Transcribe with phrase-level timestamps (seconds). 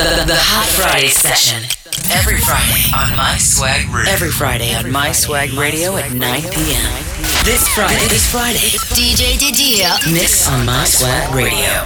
[0.00, 1.60] The, the Hot Friday session.
[2.08, 4.08] Every Friday on My Swag Radio.
[4.08, 6.88] Every Friday on My Swag Radio at 9 p.m.
[7.44, 9.92] This Friday, this Friday, DJ Didia.
[10.08, 11.84] Mix on My Swag Radio.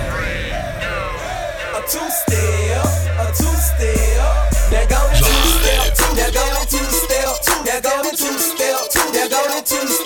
[1.74, 2.86] A two-step,
[3.18, 4.22] a two-step.
[4.70, 7.34] Now go to two-step, now go to two-step,
[7.66, 10.03] now go to two-step, now go to two-step,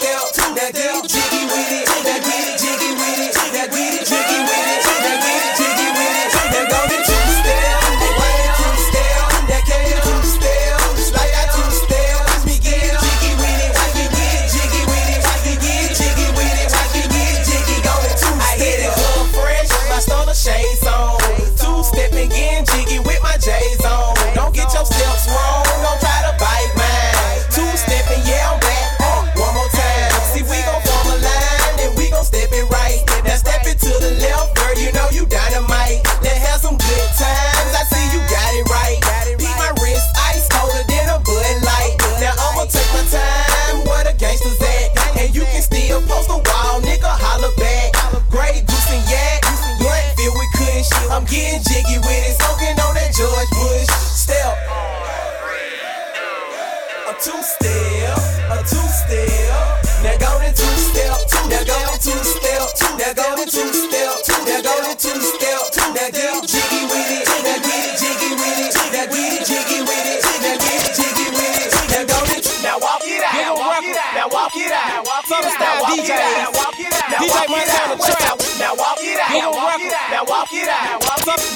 [77.26, 80.22] walk it out, DJ Montana trap, now walk it out, now walk it out, now
[80.22, 81.02] walk it out,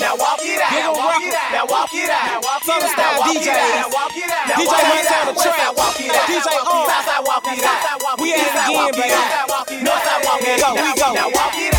[0.02, 3.46] now walk it out, now walk it out, now walk it out, Southern style DJ,
[3.54, 4.74] now walk it out, DJ
[5.38, 9.14] trap, walk it out, DJ on, Southside walk it out, we at it again, baby,
[9.86, 11.71] Northside walk it out, we go, now walk it out,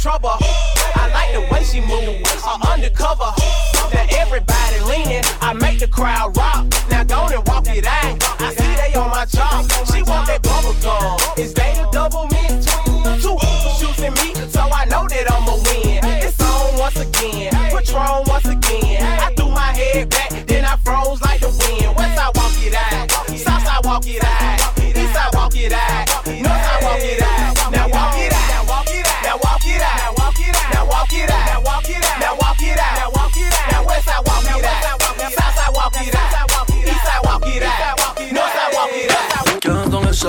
[0.00, 0.32] trouble.
[0.40, 3.32] I like the way she move, I'm undercover.
[3.92, 6.66] Now everybody leaning, I make the crowd rock.
[6.90, 8.16] Now go and walk it out.
[8.40, 9.70] I see they on my job.
[9.92, 11.18] She want that bubble gum.
[11.36, 12.64] Is they the double mint?
[13.20, 13.36] Two
[13.76, 16.00] shooting me, so I know that I'ma win.
[16.24, 19.04] It's on once again, Patron once again.
[19.04, 21.94] I threw my head back, then I froze like the wind.
[21.94, 26.08] Westside walk it out, Southside walk it out, Eastside walk it out,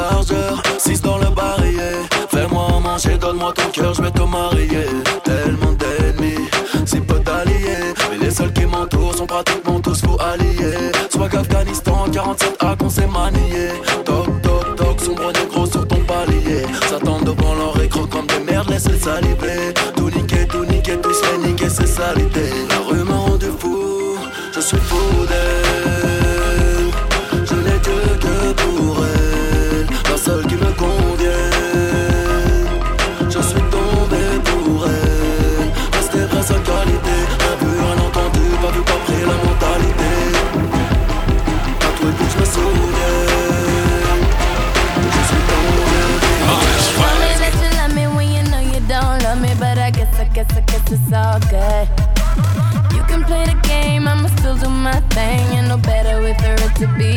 [0.01, 1.99] chargeur, 6 dans le barillet.
[2.29, 4.87] Fais-moi manger, donne-moi ton cœur, je vais te marier.
[5.23, 6.47] Tellement d'ennemis,
[6.85, 7.93] si peu d'alliés.
[8.09, 10.91] Mais les seuls qui m'entourent sont pratiquement tous fous alliés.
[11.09, 13.69] Swag Afghanistan, 47 A qu'on s'est manié.
[14.05, 16.63] Toc toc toc, sombre négro sur ton palier.
[16.89, 19.73] S'attendent devant leur écran comme des merdes, laisse-les saliver.
[19.95, 22.45] Tout niquer, tout niquer, tout se fait niquer, c'est salité.
[22.69, 24.17] La rue m'a rendu fou,
[24.53, 25.50] je suis fou d'elle.
[51.11, 51.87] It's all good.
[52.95, 55.41] You can play the game, I'ma still do my thing.
[55.53, 57.10] You know better wait for it to be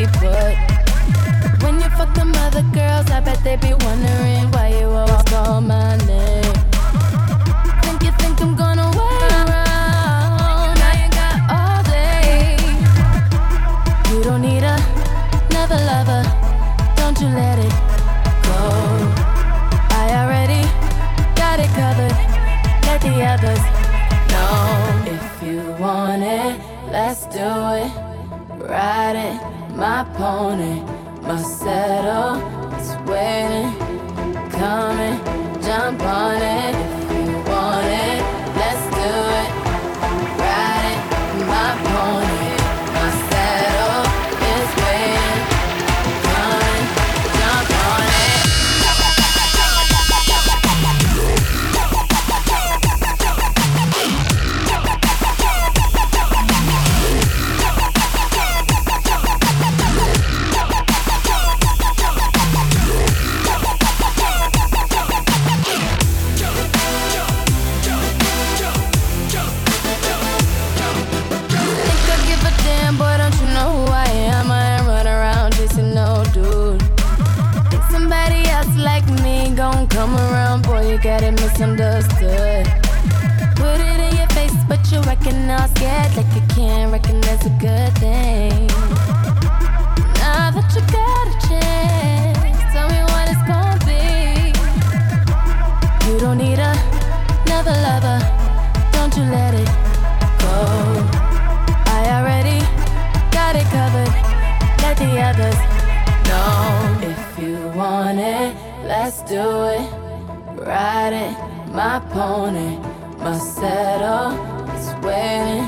[111.74, 112.76] my pony,
[113.18, 114.30] my saddle
[114.76, 115.66] is waiting,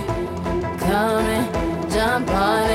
[0.79, 2.66] coming, jump on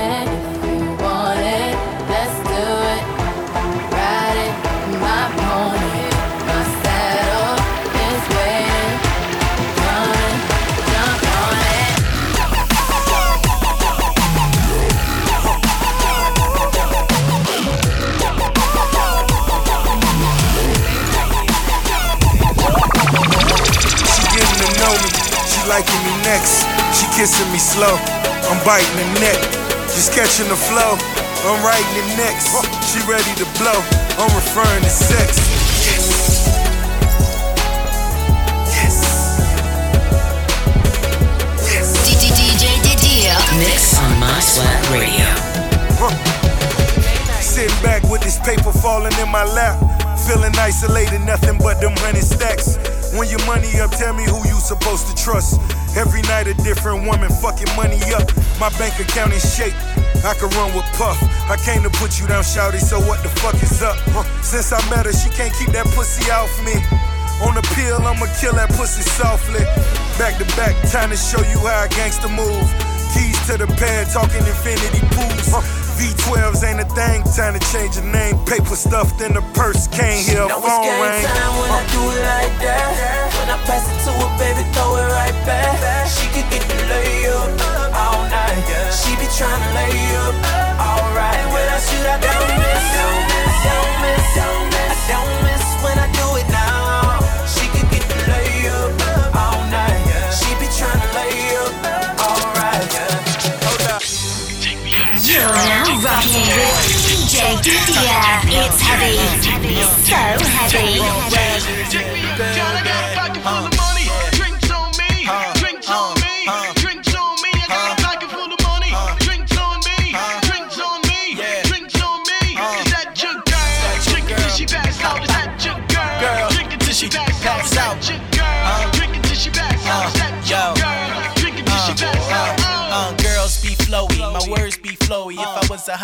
[26.31, 26.63] next.
[26.95, 27.99] She kissing me slow,
[28.47, 29.39] I'm biting the neck.
[29.91, 30.95] Just catching the flow,
[31.43, 32.47] I'm writing it next.
[32.87, 33.75] She ready to blow,
[34.15, 35.43] I'm referring to sex.
[35.83, 36.07] Yes.
[38.71, 38.97] Yes.
[42.07, 43.35] DJ Didia.
[43.59, 45.27] Mix on My Swag Radio.
[47.41, 49.75] Sitting back with this paper falling in my lap.
[50.27, 52.77] Feeling isolated, nothing but them hundred stacks.
[53.17, 55.59] When your money up, tell me who you supposed to trust.
[55.95, 58.27] Every night a different woman, fucking money up.
[58.59, 59.75] My bank account in shape.
[60.23, 61.17] I can run with Puff.
[61.49, 63.97] I came to put you down, shouty, so what the fuck is up?
[64.43, 66.77] Since I met her, she can't keep that pussy off me.
[67.43, 69.65] On the pill, I'ma kill that pussy softly.
[70.21, 72.69] Back to back, time to show you how a gangster move.
[73.11, 75.49] Keys to the pad, talking infinity pools.
[76.01, 78.33] V12s ain't a thing, time to change your name.
[78.49, 81.21] Paper stuffed in the purse, can't hear a phone ring.
[81.21, 81.93] time when I uh.
[81.93, 83.29] do it like that.
[83.37, 86.09] When I pass it to her, baby, throw it right back.
[86.09, 87.53] She could get the layup
[87.93, 88.65] all night.
[88.89, 89.93] She be trying to lay
[90.25, 90.35] up,
[90.81, 91.45] alright.
[91.53, 94.25] When I shoot, I don't miss, don't miss, don't miss.
[94.33, 94.90] I don't miss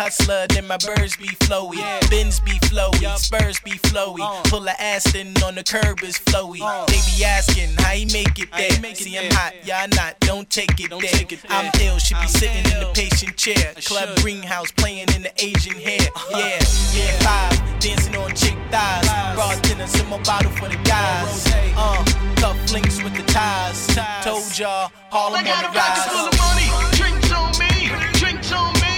[0.08, 1.76] I was a hustler, then my birds be flowy.
[2.08, 4.24] Bins be flowy, spurs be flowy.
[4.44, 6.60] Pull a Aston on the curb is flowy.
[6.86, 8.94] They be asking how he make it there.
[8.94, 11.38] See, I'm hot, y'all not, don't take it there.
[11.50, 13.74] I'm ill, she be sitting in the patient chair.
[13.84, 16.00] Club greenhouse playing in the Asian hair.
[16.30, 16.58] Yeah,
[16.94, 19.04] yeah, five, dancing on chick thighs.
[19.34, 21.44] Brought dinner, some more bottle for the guys.
[21.76, 22.02] Uh,
[22.36, 23.86] cuff links with the ties.
[24.24, 26.96] Told y'all, Harlem I got a the pocket full of money.
[26.96, 28.18] Drinks on me.
[28.18, 28.97] Drinks on me.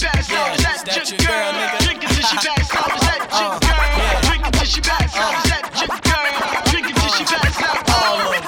[0.00, 0.56] She pass out.
[0.56, 1.60] Is yeah, that is that your your girl, girl?
[1.60, 1.78] nigga?
[1.84, 2.88] Drink it till she pass out.
[2.96, 3.84] Is that your Uh, girl?
[4.00, 4.24] yeah.
[4.24, 5.34] Drink it till she pass out.
[5.36, 6.24] Is that your girl?
[6.72, 7.84] Drink it till she pass out.
[7.92, 8.44] All of 'em.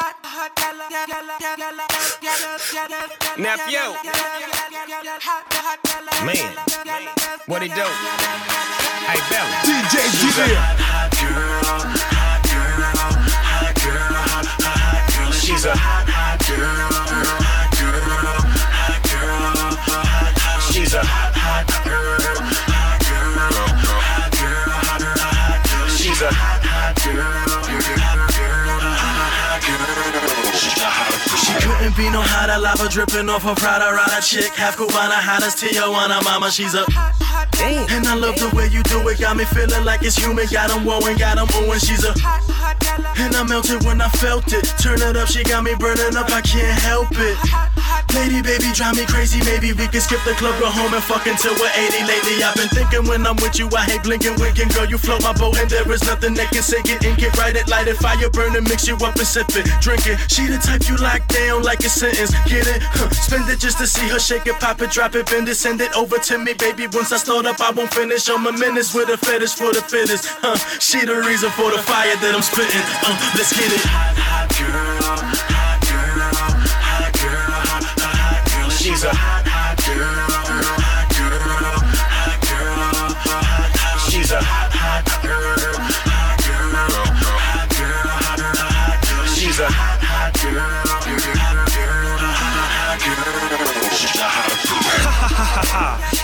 [3.36, 3.86] Nephew.
[6.24, 6.48] Man.
[7.46, 7.86] What he do?
[9.04, 9.52] Hey, Belly.
[9.68, 10.62] DJ Didia.
[15.42, 16.88] She's a hot, hot girl.
[16.88, 17.41] Hot girl.
[20.92, 22.20] She's a hot, hot girl.
[22.20, 23.48] Hot girl.
[23.48, 24.76] Hot girl.
[24.76, 25.24] Hot girl.
[25.24, 25.88] Hot girl.
[25.88, 27.32] She's a hot, hot girl.
[31.32, 34.52] She couldn't be no hotter, lava dripping off her Prada Rada chick.
[34.52, 36.84] Half Cubana, hot as Tijuana, mama, she's a.
[37.88, 40.46] And I love the way you do it, got me feeling like it's human.
[40.52, 42.12] Got 'em wooing, got 'em oohing, she's a.
[43.16, 44.68] And I melted when I felt it.
[44.76, 47.38] Turn it up, she got me burning up, I can't help it.
[48.14, 49.40] Lady, baby, drive me crazy.
[49.48, 52.04] Maybe we can skip the club, go home and fuck until we're 80.
[52.04, 54.68] Lately, I've been thinking when I'm with you, I hate blinking, winking.
[54.68, 57.04] Girl, you float my boat, and there is nothing that can sink it.
[57.04, 59.64] Ink it, write it, light it, fire burning, mix you up and sip it.
[59.80, 60.20] Drink it.
[60.28, 62.36] She the type you lock down like a sentence.
[62.44, 62.82] Get it?
[62.82, 63.08] Huh.
[63.10, 65.80] Spend it just to see her shake it, pop it, drop it, bend it, send
[65.80, 66.86] it over to me, baby.
[66.92, 68.28] Once I start up, I won't finish.
[68.28, 70.28] I'm a menace with a fetish for the fittest.
[70.44, 70.56] Huh.
[70.78, 72.84] She the reason for the fire that I'm spitting.
[73.08, 73.80] Uh, let's get it.
[73.88, 74.16] Hot.
[74.20, 75.51] Hot girl.
[78.82, 80.31] She's a hot, hot girl.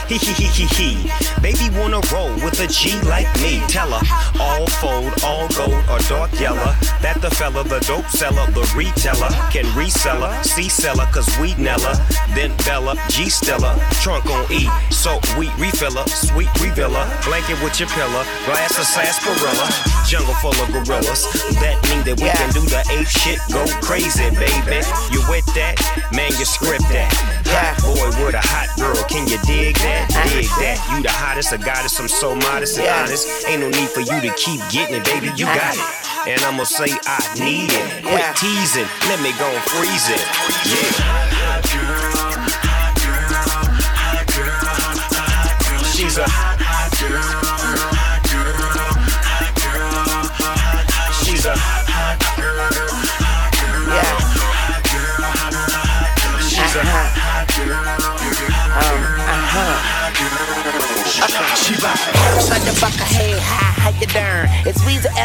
[0.09, 1.11] Hee hee hee hee hee.
[1.43, 3.61] Baby wanna roll with a G like me.
[3.69, 4.00] Tell her
[4.41, 6.73] all fold, all gold or dark yellow.
[7.05, 11.55] That the fella, the dope seller, the retailer can resell her, C seller, cause we
[11.57, 11.93] Nella.
[12.35, 14.65] Then Bella, G Stella, trunk on E.
[14.91, 17.05] So we refiller, sweet revealer.
[17.29, 19.69] Blanket with your pillow, glass of sarsaparilla.
[20.09, 21.29] Jungle full of gorillas.
[21.61, 24.81] That mean that we can do the ape shit, go crazy, baby.
[25.12, 25.77] You with that?
[26.17, 27.12] Manuscript that.
[27.53, 29.98] Hot boy with a hot girl, can you dig that?
[30.07, 30.78] Dig that.
[30.90, 33.47] You the hottest, a goddess, I'm so modest and honest.
[33.47, 35.83] Ain't no need for you to keep getting it, baby, you got it.
[36.28, 38.05] And I'ma say I need it.
[38.05, 40.23] Quit teasing, let me go and freeze it.
[40.69, 41.38] Yeah.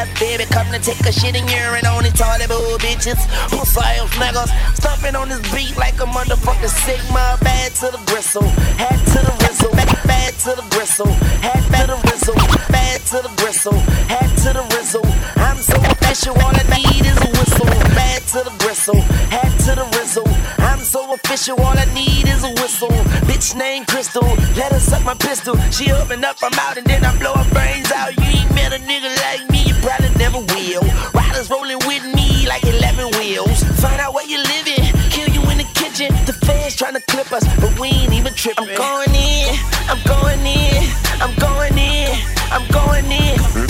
[0.03, 3.19] It's baby, come to take a shit in urine on these toilet bowl bitches.
[3.47, 7.37] Pussy ass niggas, stumping on this beat like a motherfucking Sigma.
[7.41, 8.43] Bad to the gristle,
[8.75, 12.35] hat to the whistle, bad, bad to the gristle, hat to the whistle,
[12.69, 13.79] bad to the gristle,
[14.11, 15.05] hat to the rizzle.
[15.37, 17.65] I'm so official, all I need is a whistle.
[17.95, 20.27] Bad to the gristle, hat to the rizzle.
[20.59, 22.91] I'm so official, all I need is a whistle.
[23.29, 24.27] Bitch named Crystal,
[24.59, 25.55] let her suck my pistol.
[25.71, 28.15] She open up, I'm out, and then I blow her brains out.
[28.17, 30.81] You ain't met a nigga like me, probably never will.
[31.13, 33.63] Riders rolling with me like 11 wheels.
[33.81, 36.07] Find out where you living, kill you in the kitchen.
[36.25, 38.69] The fans trying to clip us, but we ain't even tripping.
[38.69, 39.55] I'm going in,
[39.91, 40.89] I'm going in,
[41.21, 42.15] I'm going in,
[42.49, 43.62] I'm going in.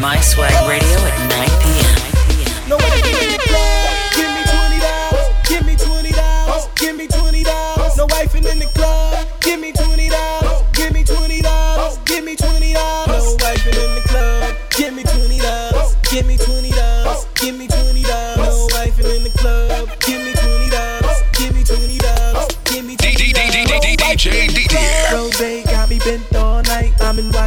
[0.00, 2.68] My Swag Radio at 9 p.m.
[2.68, 3.88] No way in the club.
[4.16, 5.28] Give me twenty dollars.
[5.44, 6.64] Give me twenty dollars.
[6.74, 7.96] Give me twenty dollars.
[7.98, 9.26] No wife in the club.
[9.40, 10.62] Give me twenty dollars.
[10.72, 11.98] Give me twenty dollars.
[12.06, 13.24] Give me twenty dollars.
[13.24, 14.56] No wife in the club.
[14.70, 15.94] Give me twenty dollars.
[16.08, 17.26] Give me twenty dollars.
[17.34, 18.38] Give me twenty dollars.
[18.40, 19.90] No wife in the club.
[20.00, 21.20] Give me twenty dollars.
[21.36, 22.48] Give me twenty dollars.
[22.64, 24.16] Give me twenty dollars.
[24.16, 24.99] DJ Didier.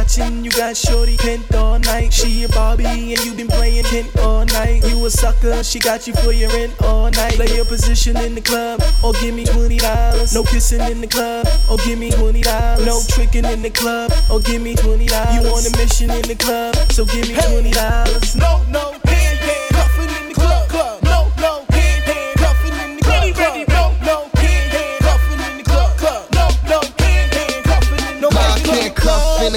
[0.04, 2.12] Watching you got shorty bent all night.
[2.12, 4.84] She a Barbie and you been playing Ken all night.
[4.86, 7.32] You a sucker, she got you for your rent all night.
[7.36, 10.34] Play your position in the club or give me twenty dollars.
[10.34, 12.84] No kissing in the club or give me twenty dollars.
[12.84, 15.34] No tricking in the club or give me twenty dollars.
[15.36, 18.36] You on a mission in the club, so give me twenty dollars.
[18.36, 18.93] No, no,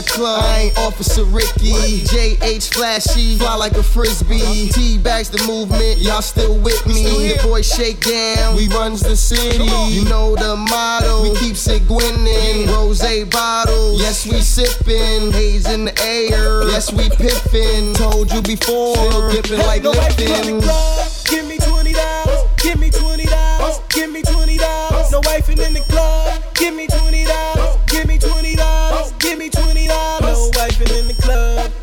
[0.07, 0.43] club.
[0.43, 2.03] I ain't Officer Ricky.
[2.07, 4.69] JH flashy, fly like a frisbee.
[4.69, 7.33] T bags the movement, y'all still with me.
[7.33, 9.65] The boys shake down, we runs the city.
[9.93, 12.67] You know the motto, we keeps it gwinning.
[12.67, 15.31] Rose bottles, yes we sippin'.
[15.31, 17.93] Haze in the air, yes we piffin'.
[17.95, 21.07] Told you before, still dipping like no wife in the club.
[21.25, 22.41] Give me twenty dollars.
[22.57, 23.79] Give me twenty dollars.
[23.89, 25.11] Give me twenty dollars.
[25.11, 26.41] No wife in the club.
[26.53, 27.77] Give me twenty dollars.
[27.87, 29.11] Give me twenty dollars.
[29.19, 29.66] Give me twenty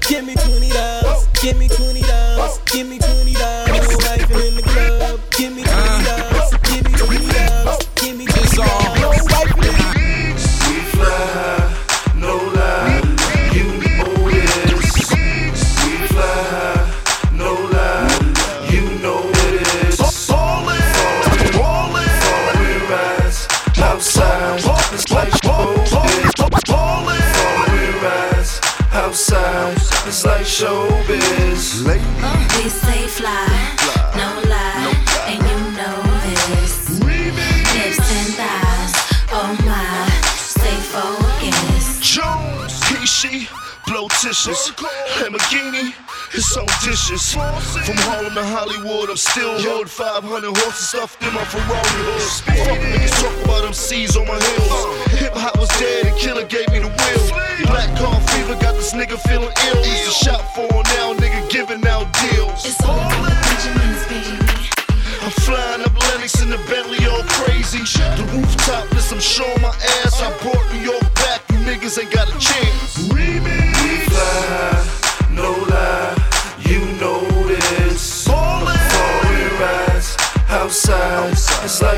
[0.08, 1.26] Give me twenty dollars.
[1.40, 2.58] Give me twenty dollars.
[2.66, 2.98] Give me
[30.54, 31.82] Showbiz.
[31.82, 33.74] We stay fly,
[34.14, 34.94] no lie,
[35.26, 35.98] and you know
[36.30, 37.00] this.
[38.16, 38.94] And thighs,
[39.32, 40.06] oh my,
[40.38, 42.02] stay focused.
[42.04, 43.48] Jones, PC,
[43.88, 44.70] blow tissues,
[45.18, 45.92] Lamborghini,
[46.34, 47.32] it's so dishes.
[47.32, 49.88] From Harlem to Hollywood, I'm still hood.
[49.88, 52.22] 500 horses stuffed in my Ferrari hood.
[52.44, 54.70] Fuck niggas talk about them C's on my heels.
[54.70, 55.16] Uh.
[55.22, 57.24] Hip hop was dead and Killer gave me the wheel.
[57.70, 59.80] Black car fever got this nigga feeling ill.
[59.86, 60.66] Used to shop for
[60.98, 62.66] now, nigga giving out deals.
[62.66, 64.44] It's all Benjamins, baby.
[65.22, 67.78] I'm flying up Lenox in the Bentley, all crazy.
[68.18, 69.72] The rooftop list, I'm showing my
[70.02, 70.20] ass.
[70.20, 73.08] I brought New York back, you niggas ain't got a chance.
[73.12, 73.40] We
[74.10, 74.84] fly,
[75.30, 76.23] no lie,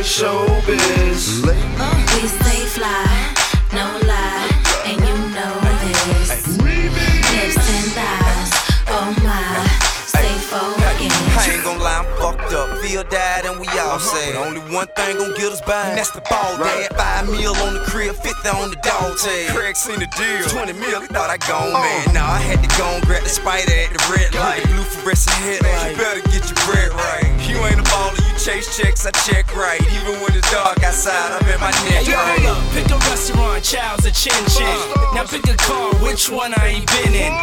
[0.07, 1.43] showbiz.
[1.43, 3.35] We stay fly,
[3.73, 4.49] no lie,
[4.85, 6.57] and you know this.
[6.61, 8.51] Lips and thighs,
[8.89, 9.65] oh my,
[10.07, 10.81] stay focused.
[11.37, 12.79] I ain't gon' lie, I'm fucked up.
[12.79, 13.99] Feel died and we all uh-huh.
[13.99, 14.37] sad.
[14.37, 16.95] Only one thing gon' get us by, and that's the ball dad.
[16.97, 19.57] Five mil on the crib, 50 on the dog tag.
[19.57, 20.49] Craig seen the deal.
[20.49, 21.81] 20 mil, he thought I gone, oh.
[21.81, 22.15] man.
[22.15, 24.65] Nah, I had to go and grab the spider at the red light.
[24.69, 25.93] Blue fluorescent headlight.
[25.93, 27.29] You better get your bread right.
[27.49, 29.83] You ain't a baller, you chase checks, I check right.
[29.99, 32.39] Even when it's dark outside, I'm in my neck Yo, right.
[32.39, 34.71] hold up, pick a restaurant, child's a chin chin.
[35.19, 37.35] Now pick a car, which one I ain't been in.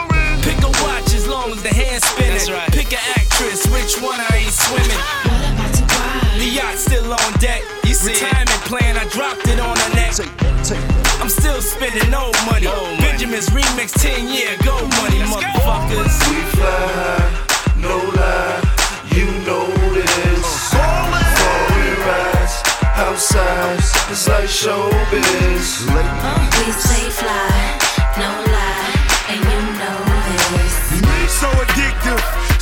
[0.47, 2.39] Pick a watch as long as the hand's spinning.
[2.71, 5.03] Pick an actress, which one I ain't swimming.
[6.39, 7.59] The yacht still on deck.
[7.83, 10.15] You see Retirement plan, I dropped it on her neck.
[11.19, 12.71] I'm still spending old money.
[13.03, 16.15] Benjamin's remix 10 year gold money, motherfuckers.
[16.31, 17.27] We fly high,
[17.75, 18.63] no lie,
[19.11, 20.22] you know this.
[22.95, 23.79] Outside,
[24.11, 25.83] it's like showbiz.
[25.89, 27.79] We stay fly,
[28.17, 28.93] no lie,
[29.29, 29.97] and you know
[30.53, 31.01] this.
[31.01, 32.52] Addictive, so addictive.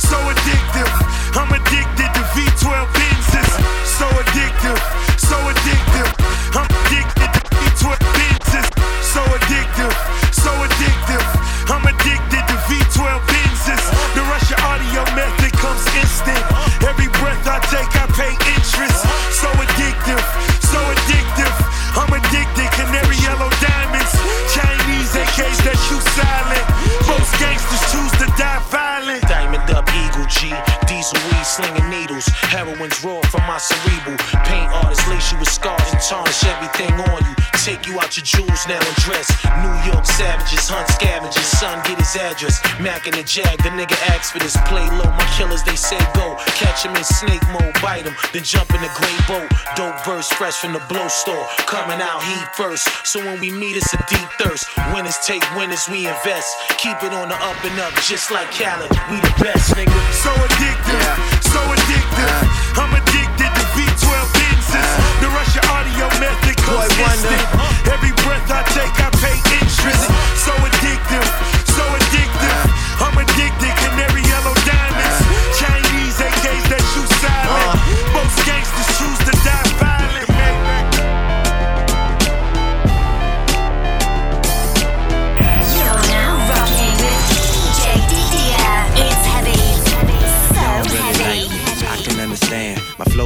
[42.12, 42.60] His address.
[42.80, 44.56] Mac and the Jag, the nigga asked for this.
[44.68, 46.36] Play low, my killers they say go.
[46.60, 49.48] Catch him in snake mode, bite him, then jump in the gray boat.
[49.76, 51.46] Dope verse fresh from the blow store.
[51.66, 52.88] Coming out heat first.
[53.06, 54.68] So when we meet, it's a deep thirst.
[54.94, 56.56] Winners take winners, we invest.
[56.78, 58.90] Keep it on the up and up, just like Khaled.
[59.10, 59.96] We the best, nigga.
[60.12, 62.40] So addictive, so addictive.
[62.76, 64.90] I'm addicted to V12 Benzes.
[65.20, 67.46] The Russia audio method comes instant.
[67.88, 70.04] Every breath I take, I pay interest.
[70.44, 71.61] So addictive.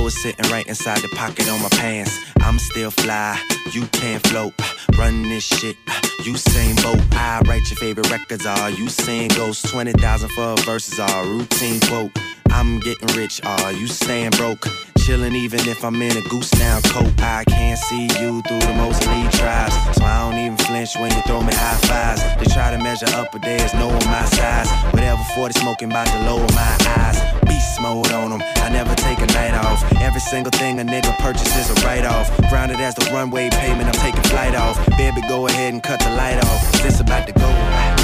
[0.07, 2.16] Is sitting right inside the pocket on my pants.
[2.38, 3.42] I'm still fly,
[3.73, 4.53] you can't float.
[4.97, 5.77] Run this shit,
[6.25, 7.01] you same boat.
[7.11, 9.69] I write your favorite records, are you sing ghosts?
[9.73, 12.12] 20,000 for verses, are routine quote.
[12.51, 14.69] I'm getting rich, are you staying broke?
[15.07, 17.12] Chillin' even if I'm in a goose down coat.
[17.23, 19.73] I can't see you through the most elite tries.
[19.95, 22.23] So I don't even flinch when you throw me high fives.
[22.38, 24.69] They try to measure up, but there's no one my size.
[24.92, 27.20] Whatever 40 smoking about to lower my eyes.
[27.46, 29.85] Beast mode on them, I never take a night off.
[30.01, 32.35] Every single thing a nigga purchases a write off.
[32.49, 34.79] Grounded as the runway payment, I'm taking flight off.
[34.96, 36.72] Baby, go ahead and cut the light off.
[36.83, 37.95] This about to go.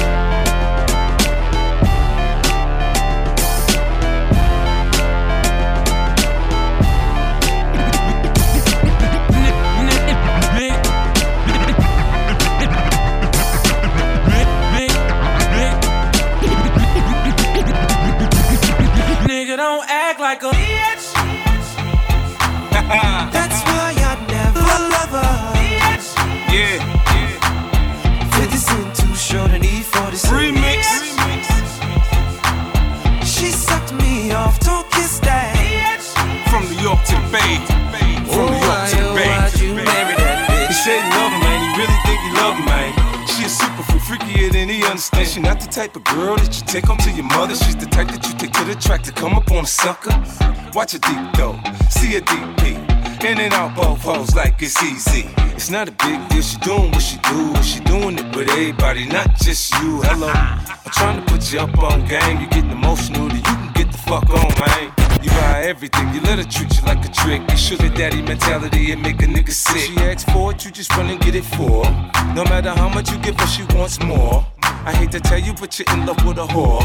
[20.33, 21.13] Like a bitch.
[23.31, 24.65] That's why I never
[24.95, 25.37] love her.
[26.51, 26.81] Yeah.
[28.39, 30.81] 50 cent too short and E-40 Remix.
[33.23, 35.55] She sucked me off, don't kiss that.
[36.49, 37.82] From New York to the Bay.
[44.93, 45.25] Than.
[45.25, 47.55] She not the type of girl that you take home to your mother.
[47.55, 50.13] She's the type that you take to the track to come up on a sucker.
[50.73, 51.57] Watch a deep though,
[51.89, 52.77] see a deep peek.
[53.23, 55.29] In and out both hoes like it's easy.
[55.55, 56.41] It's not a big deal.
[56.41, 57.55] She doing what she do.
[57.63, 60.01] She doing it with everybody, not just you.
[60.03, 62.41] Hello, I'm trying to put you up on game.
[62.41, 64.91] You getting emotional, then you can get the fuck on, man.
[65.23, 67.41] You buy everything, you let her treat you like a trick.
[67.47, 69.89] Your sugar daddy mentality, it make a nigga sick.
[69.89, 71.83] She asks for it, you just run and get it for.
[72.35, 74.45] No matter how much you give her, she wants more.
[74.85, 76.83] I hate to tell you, but you're in love with a whore.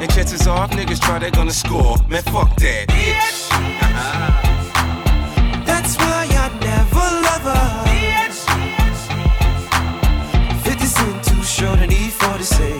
[0.00, 1.96] And chances are, if niggas try, they're gonna score.
[2.08, 3.48] Man, fuck that, bitch.
[5.66, 7.80] That's why I never love her.
[10.62, 12.79] 50 cent too short and E-40 say.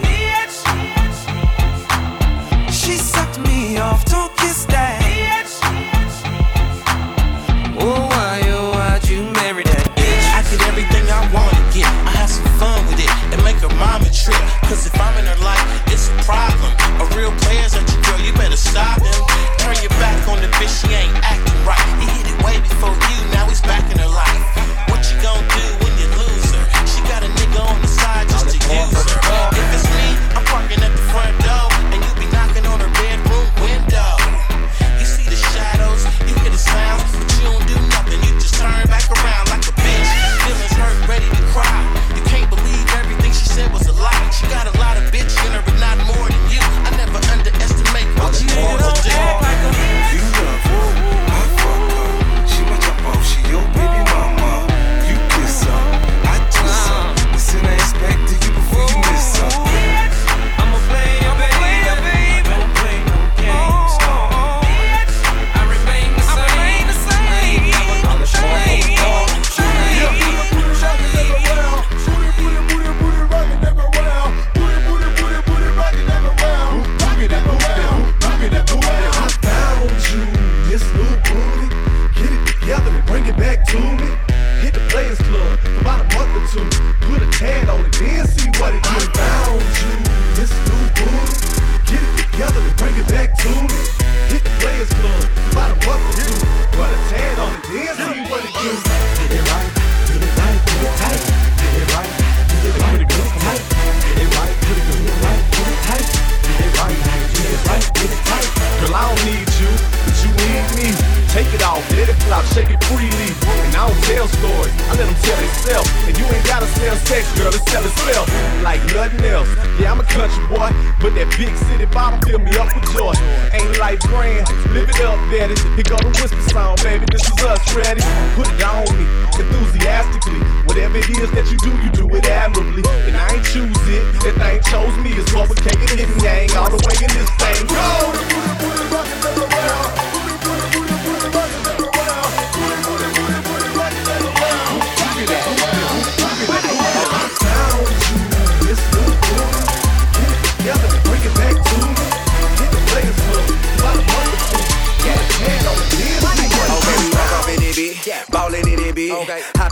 [121.91, 123.13] bottom fill me up with joy.
[123.53, 124.47] Ain't like grand?
[124.71, 125.53] live it up, daddy.
[125.75, 127.05] Here go the whisper song, baby.
[127.11, 128.01] This is us, ready?
[128.35, 129.05] Put it on me,
[129.37, 130.39] enthusiastically.
[130.65, 132.83] Whatever it is that you do, you do it admirably.
[133.07, 135.11] And I ain't choose it, that thing chose me.
[135.13, 137.67] It's complicated, hidden gang, all the way in this thing.
[137.67, 138.11] Go!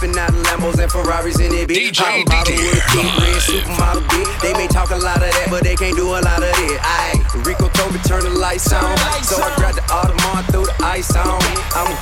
[0.10, 2.00] Hopping out Lambos and Ferraris in it, bitch.
[2.00, 4.42] Bottle with a big red supermodel, bitch.
[4.42, 6.80] They may talk a lot of that, but they can't do a lot of it.
[6.82, 8.98] Aye, Rico told me turn the lights on.
[9.24, 11.42] So I grabbed the Audemars, threw the ice on.
[11.76, 11.94] I'm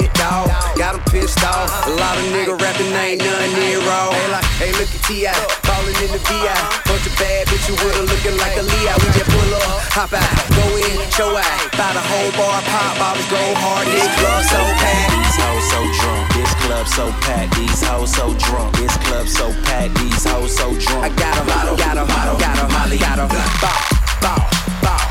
[0.00, 1.68] a dog, got him pissed off.
[1.86, 4.10] A lot of nigga rapping ain't nothing near raw.
[4.12, 5.34] Hey, like, hey, look at T.I.
[5.68, 6.56] Ballin' in the VI.
[6.88, 8.92] Bunch of bad bitches with her looking like a Leo.
[9.02, 11.58] We just pull up, hop out, go in, show out.
[11.76, 13.86] Buy the whole bar, pop bottles, go hard.
[13.88, 15.12] This club so packed.
[15.12, 17.52] These hoes so drunk, this club so packed.
[17.56, 19.94] These hoes so drunk, this club so packed.
[20.00, 21.04] These hoes so drunk.
[21.04, 23.28] I got got 'em, got 'em, got 'em, Molly, got 'em.
[23.28, 23.76] Bow,
[24.22, 24.40] bow,
[24.82, 25.01] bow,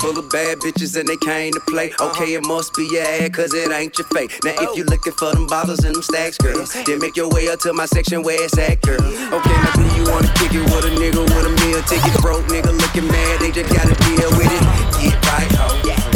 [0.00, 1.92] full of bad bitches and they came to play.
[2.00, 4.32] Okay, it must be your ad, cause it ain't your fate.
[4.44, 4.90] Now, if you oh.
[4.90, 7.86] looking for them bottles and them stacks, girl, then make your way up to my
[7.86, 9.00] section where it's at, girl.
[9.00, 12.20] Okay, now do you wanna kick it with a nigga with a meal ticket?
[12.20, 14.62] Broke nigga looking mad, they just gotta deal with it.
[15.00, 15.76] Get right, ho.
[15.86, 16.15] Roll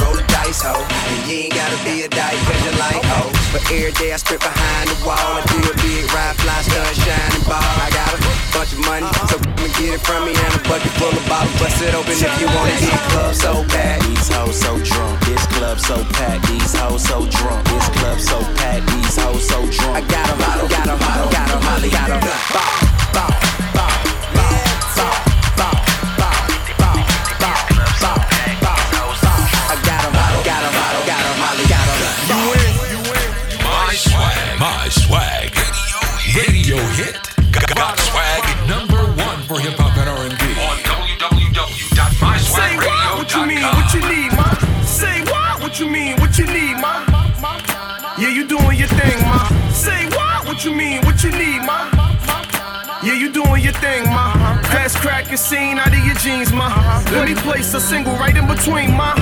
[0.62, 0.76] ho.
[0.76, 3.30] And you ain't gotta be a dyke, cause you like ho.
[3.52, 5.16] But every day I sprint behind the wall.
[5.16, 7.60] I do a big ride, fly, stun, shining ball.
[7.60, 8.18] I got a
[8.52, 9.26] bunch of money, uh-huh.
[9.32, 10.32] so come and get it from me.
[10.36, 13.64] And a bucket full of bottles, bust it open if you wanna hit club so
[13.72, 14.00] bad.
[14.04, 16.46] These hoes so drunk, this club so packed.
[16.46, 18.86] These hoes so drunk, this club so packed.
[18.92, 19.96] These hoes so drunk.
[19.96, 22.20] I got 'em, got 'em, got 'em, Molly, got 'em.
[22.54, 22.70] Bow,
[23.16, 23.30] bow,
[51.20, 51.84] What you need, ma?
[53.04, 54.32] Yeah, you doing your thing, ma.
[54.72, 56.72] Pass crack and scene out of your jeans, ma.
[57.12, 59.12] Let me place a single right in between, ma.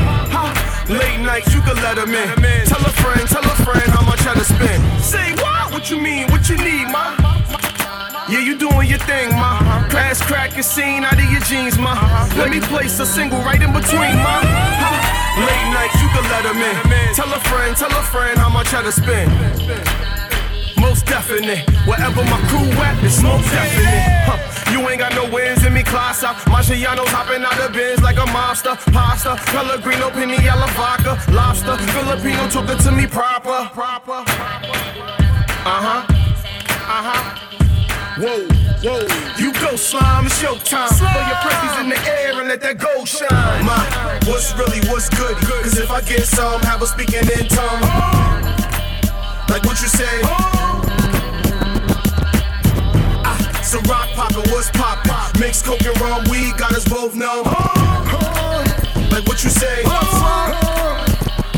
[0.88, 2.66] Late nights, you can let them in.
[2.66, 5.02] Tell a friend, tell a friend how much I to spend.
[5.02, 5.72] Say what?
[5.72, 6.30] What you mean?
[6.30, 7.18] What you need, ma?
[8.30, 9.58] Yeah, you doing your thing, ma.
[9.90, 11.98] Pass crack and scene out of your jeans, ma.
[12.36, 14.38] Let me place a single right in between, ma.
[15.34, 17.14] Late nights, you can let them in.
[17.16, 20.17] Tell a friend, tell a friend how much I to spend.
[20.98, 24.02] Most definite, wherever my crew at, it's most definite.
[24.26, 24.72] Huh.
[24.72, 26.34] You ain't got no wins in me, class out.
[26.50, 28.74] Marciano's hopping out the bins like a monster.
[28.90, 31.76] Pasta, Pellegrino, Piniella, vodka, lobster.
[31.94, 33.70] Filipino took it to me proper.
[33.72, 34.26] Proper.
[34.26, 36.02] Uh huh.
[36.02, 37.22] Uh huh.
[38.18, 38.42] Whoa,
[38.82, 39.06] whoa.
[39.38, 40.90] You go slime, it's your time.
[40.98, 43.30] Throw your presses in the air and let that gold shine.
[43.62, 43.86] My,
[44.26, 45.36] what's really what's good?
[45.46, 47.86] Cause if I get some, have a speaking in tongue.
[49.46, 50.67] Like what you say?
[53.68, 55.40] Ah, so rock poppin', what's poppin'?
[55.40, 57.44] Mix coke and rum, weed got us both numb.
[59.12, 59.82] Like what you say?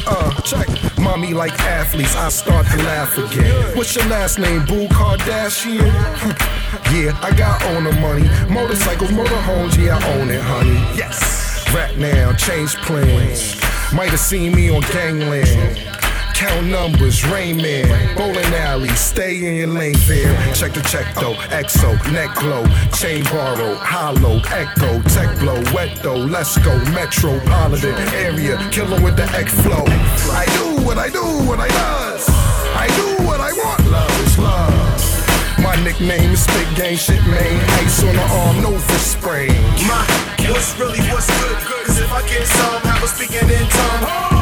[0.06, 0.66] Uh, check.
[0.98, 3.76] Mommy like athletes, I start to laugh again.
[3.76, 5.78] What's your last name, Boo Kardashian?
[6.92, 8.28] yeah, I got owner money.
[8.52, 10.80] Motorcycles, motorhomes, yeah, I own it, honey.
[10.98, 11.64] Yes.
[11.72, 13.54] Rap now, change plans.
[13.92, 16.00] Might have seen me on Gangland.
[16.40, 20.32] Count numbers, Rain Man, bowling alley, stay in your lane fair.
[20.54, 22.64] Check the check though, EXO, neck glow,
[22.96, 29.24] chain borrow, hollow, echo, tech blow, wet though, let's go, metropolitan area, killer with the
[29.36, 29.84] X flow.
[30.32, 32.24] I do what I do, what I does.
[32.72, 35.60] I do what I want, love is love.
[35.62, 37.60] My nickname is Big Gang Shit, man.
[37.84, 39.48] Ice on the arm, no fist spray.
[39.84, 40.06] My,
[40.48, 41.58] what's really what's good?
[41.84, 44.39] Cause if I get some, have a speaking in tongue.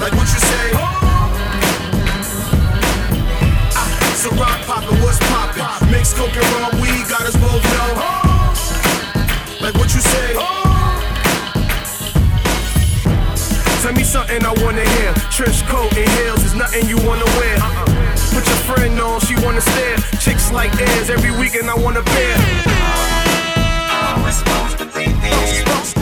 [0.00, 0.70] Like what you say?
[3.76, 5.90] Ah, so rock poppin', what's poppin'?
[5.90, 7.98] Mix coke and rum, weed got us both numb.
[9.60, 10.32] Like what you say?
[13.82, 15.12] Tell me something I wanna hear.
[15.30, 17.58] Trench coat and heels is nothing you wanna wear.
[18.32, 19.98] Put your friend on, she wanna stare.
[20.18, 22.36] Chicks like airs every weekend I wanna pair.
[24.32, 25.99] supposed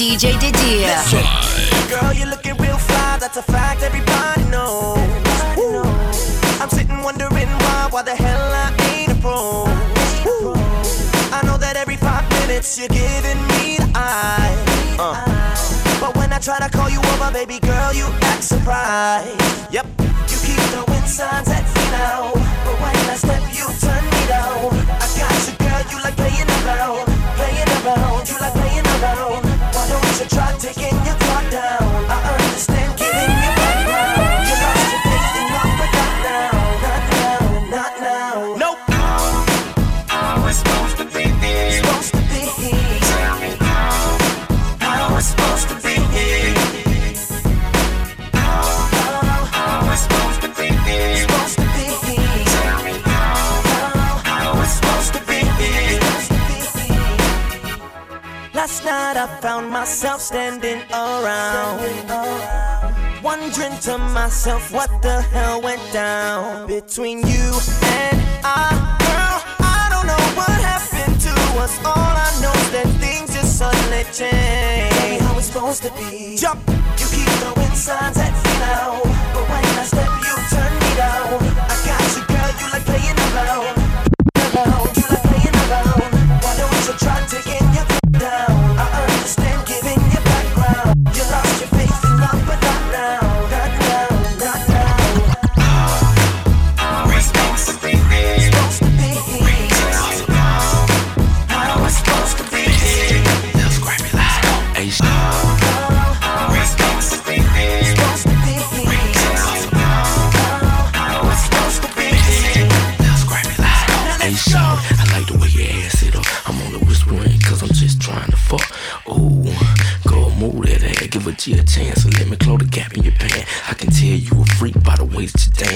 [0.00, 0.96] DJ Didier.
[1.90, 4.96] Girl, you're looking real fly, that's a fact everybody knows.
[5.58, 5.82] Woo.
[6.58, 9.64] I'm sitting wondering why, why the hell I ain't a pro.
[10.24, 10.54] Woo.
[11.36, 14.96] I know that every five minutes you're giving me the eye.
[14.98, 15.20] Uh.
[16.00, 19.36] But when I try to call you over, baby girl, you act surprised.
[19.70, 22.32] Yep, you keep throwing signs at me now.
[22.64, 24.19] But when I step, you turn me
[63.50, 67.50] Wondering to myself what the hell went down between you
[67.82, 68.70] and I.
[69.02, 71.76] Girl, I don't know what happened to us.
[71.84, 74.94] All I know is that things just suddenly changed.
[74.94, 76.36] Tell me how it's supposed to be.
[76.36, 79.00] Jump, you keep throwing signs at me now.
[79.34, 81.42] But when I step, you turn me down.
[81.58, 83.79] I got you, girl, you like playing around.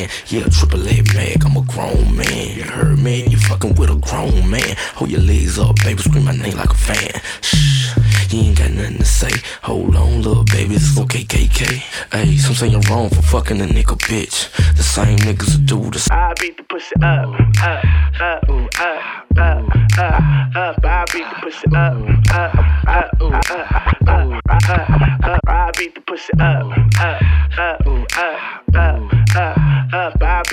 [0.06, 0.32] That.
[0.32, 2.56] Yeah, triple A mag, I'm a grown man.
[2.56, 3.26] You heard me?
[3.26, 4.76] You fucking with a grown man.
[4.96, 7.20] Hold your legs up, baby, scream my name like a fan.
[7.40, 7.96] Shh,
[8.32, 9.30] you ain't got nothing to say.
[9.62, 11.82] Hold on, little baby, this okay, KK.
[12.12, 14.50] Hey, some say you're wrong for fucking a nigga, bitch.
[14.76, 17.28] The same niggas who do the I beat the pussy up,
[17.62, 17.84] up,
[18.20, 20.84] up, ooh, up, up, up, up.
[20.84, 21.96] I beat the pussy up,
[22.30, 22.54] up,
[22.88, 24.90] up, up, up, up,
[25.24, 25.40] up.
[25.46, 26.66] I beat the pussy up,
[27.00, 27.22] up,
[27.58, 29.63] up, up, up, up,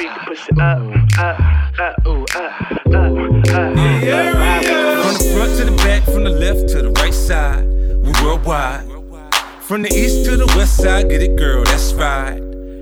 [0.06, 0.10] up.
[0.10, 0.82] I beat the pussy up,
[1.20, 1.40] up,
[1.80, 3.12] up, ooh, up, up, up.
[5.02, 7.66] From the front to the back, from the left to the right side,
[8.02, 8.88] we worldwide.
[9.62, 12.40] From the east to the west side, get it, girl, that's right.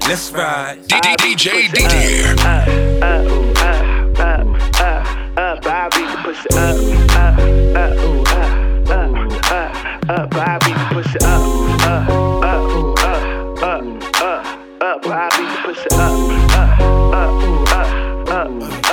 [0.08, 0.80] Let's ride.
[0.88, 2.34] DJ Didier.
[2.40, 2.68] Up,
[3.04, 4.48] up, ooh, up, up,
[4.82, 5.66] up, up.
[5.66, 6.78] I beat the pussy up,
[7.16, 7.38] up,
[7.76, 8.52] up, ooh, up,
[8.90, 9.12] up,
[9.52, 10.36] up, up.
[10.36, 11.42] I beat the pussy up,
[11.86, 13.22] up, up, ooh, up,
[13.62, 13.84] up,
[14.22, 14.44] up,
[14.82, 15.06] up.
[15.06, 16.49] I beat the pussy up, up, up, ooh,
[18.40, 18.89] up,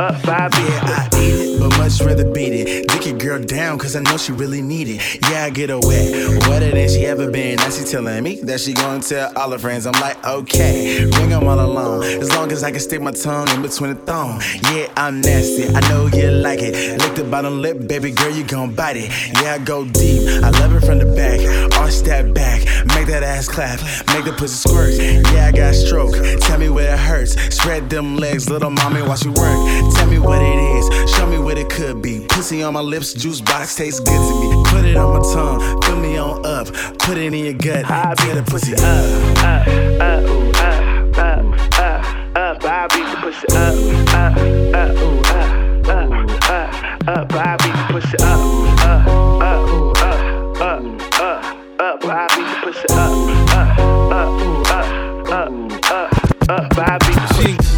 [0.00, 0.54] up, up, up.
[0.54, 2.88] I eat it, but much rather beat it.
[2.88, 5.20] Dick your girl down, cause I know she really need it.
[5.30, 7.56] Yeah, I get her wet, wetter than she ever been.
[7.56, 9.86] Now she telling me that she gonna tell all her friends.
[9.86, 12.04] I'm like, okay, bring them all along.
[12.04, 14.40] As long as I can stick my tongue in between the thong.
[14.72, 17.00] Yeah, I'm nasty, I know you like it.
[17.00, 19.10] Lick the bottom lip, baby girl, you gon' bite it.
[19.42, 21.40] Yeah, I go deep, I love it from the back.
[21.78, 22.60] Arch that back,
[22.94, 23.80] make that ass clap,
[24.14, 24.94] make the pussy squirt.
[25.34, 27.32] Yeah, I got stroke, tell me where it hurts.
[27.54, 29.89] Spread them legs, little mommy, watch you work.
[29.94, 32.26] Tell me what it is, show me what it could be.
[32.28, 34.62] Pussy on my lips, juice box tastes good to me.
[34.66, 36.66] Put it on my tongue, fill me on up,
[36.98, 38.80] put it in your gut, I get the pussy up.
[38.80, 39.66] up,
[40.00, 41.44] up, ooh, up, up,
[41.78, 42.64] up, up.
[42.64, 43.74] I beat the pussy up,
[44.14, 44.36] up,
[44.74, 45.50] up, ooh, up,
[45.88, 46.10] up,
[46.50, 47.32] up, up.
[47.32, 48.40] I beat the pussy up,
[48.80, 49.06] up,
[49.42, 50.82] up, ooh, up, up,
[51.20, 51.42] up,
[51.80, 52.04] up.
[52.04, 53.12] I beat the pussy up,
[53.50, 53.78] up,
[54.12, 54.86] up, ooh, up,
[55.30, 55.50] up,
[55.90, 56.10] up,
[56.48, 56.78] up.
[56.78, 57.69] I beat the pussy.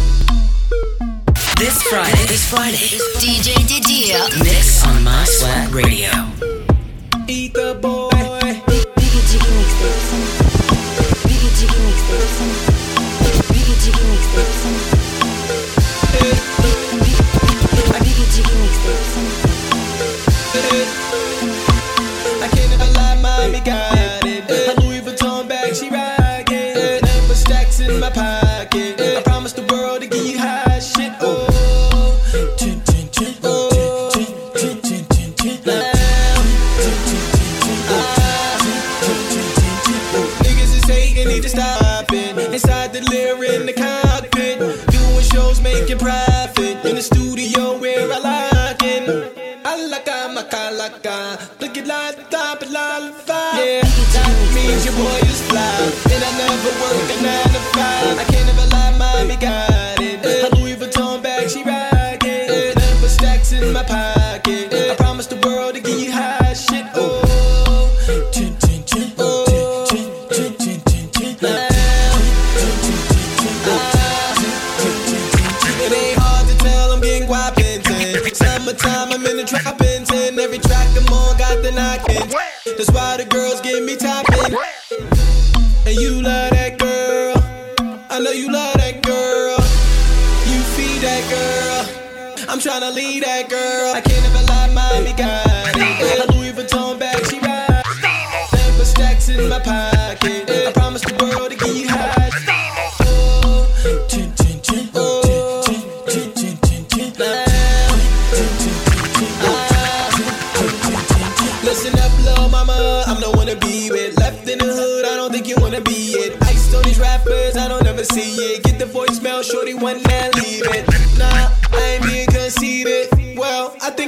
[1.63, 6.09] This Friday, this Friday, DJ Didier mix on My Swag Radio.
[7.25, 8.32] Eat the boy.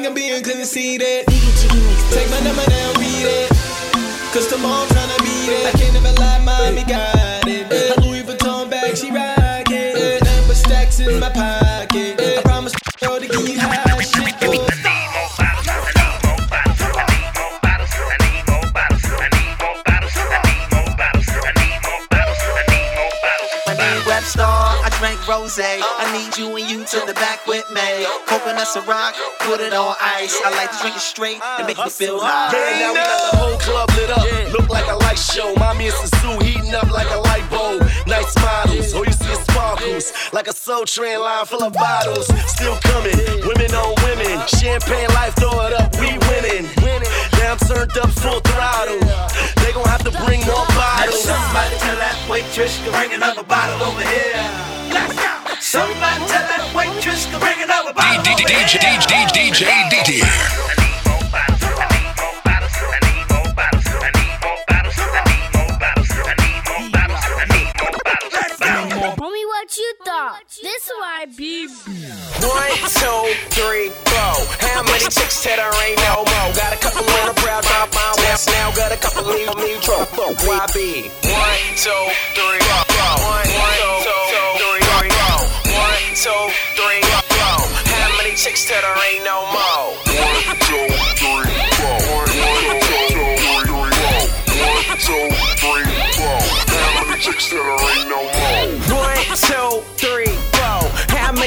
[0.05, 1.25] I'm being conceited.
[1.25, 3.49] Take my number down, read it.
[4.31, 4.85] Cause tomorrow
[29.39, 30.35] put it on ice.
[30.43, 32.51] I like to drink it straight and make me feel uh, high.
[32.51, 34.25] Man, now we got the whole club lit up.
[34.51, 35.53] Look like a light show.
[35.55, 37.81] Mommy and Sue heating up like a light bulb.
[38.07, 40.13] Nice models, all you see is sparkles.
[40.33, 42.27] Like a soul train line full of bottles.
[42.49, 44.41] Still coming, women on women.
[44.47, 46.69] Champagne life, throw it up, we winning.
[47.39, 48.99] Now I'm turned up full throttle.
[49.61, 51.23] They gon' have to bring more bottles.
[51.23, 54.41] Somebody tell that waitress to bring another bottle over here.
[54.91, 55.34] Let's go.
[55.75, 58.23] Somebody tell that waitress to bring another bottle.
[58.23, 58.79] DJ, DJ,
[59.35, 60.23] DJ, DJ.
[70.05, 70.43] Thought?
[70.61, 71.67] This why be.
[71.67, 73.21] One, two,
[73.51, 74.37] three, four.
[74.61, 76.53] How many chicks that there ain't no more?
[76.55, 78.15] Got a couple on the proud my mom.
[78.23, 80.07] Now, now got a couple leave me drunk.
[80.13, 81.09] YB.
[81.25, 82.03] One, two,
[82.37, 83.17] three, four.
[83.27, 84.15] One, two,
[84.61, 85.64] three, four.
[86.15, 86.31] One, two,
[86.79, 87.59] three, four.
[87.91, 89.99] How many chicks that there ain't no more?
[90.15, 90.87] One, two,
[91.19, 91.43] three,
[91.75, 92.23] four.
[92.39, 93.91] One, two, three, four.
[94.63, 95.27] One, two,
[95.59, 95.83] three,
[96.15, 96.39] four.
[96.71, 98.95] How many chicks that there ain't no more?
[98.95, 99.94] One, two, three, four.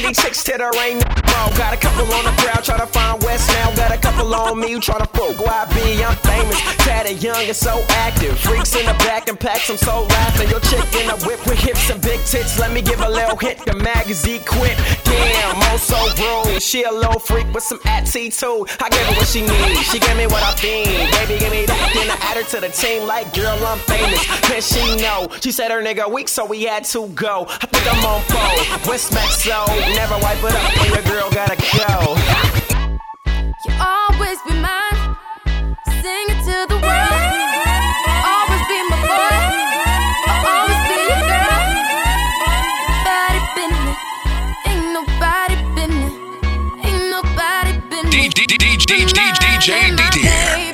[0.01, 1.39] Many chicks that there ain't no?
[1.59, 3.75] Got a couple on the crowd, try to find West now.
[3.75, 5.99] Got a couple on me, try to fuck YB.
[5.99, 6.55] I'm famous,
[6.87, 8.39] tatted young and so active.
[8.39, 10.47] Freaks in the back and packs, I'm so laughing.
[10.47, 12.57] Your chick in a whip with hips and big tits.
[12.57, 14.79] Let me give a little hit, the magazine quit.
[15.03, 16.61] Damn, I'm so rude.
[16.61, 18.71] She a little freak with some attitude.
[18.79, 21.11] I gave her what she need, she gave me what I need.
[21.11, 24.23] Baby, give me that, then I add her to the team like, girl, I'm famous.
[24.47, 25.27] Can she know?
[25.41, 27.47] She said her nigga weak, so we had to go.
[27.49, 28.89] I think I'm on four.
[28.89, 32.15] West so never wipe it up when your girl gotta go.
[33.65, 35.15] You always be mine.
[36.01, 37.21] Sing it to the world.
[38.31, 39.39] Always be my boy.
[40.29, 41.59] I'll always be your girl.
[42.95, 43.93] Nobody been me.
[44.69, 46.09] Ain't nobody been me.
[46.85, 48.29] Ain't nobody been me.
[48.29, 49.69] DJ, DJ, DJ.
[50.25, 50.68] Mine